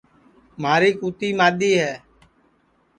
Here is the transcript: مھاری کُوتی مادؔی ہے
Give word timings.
مھاری 0.61 0.91
کُوتی 0.99 1.29
مادؔی 1.39 1.71
ہے 1.81 1.93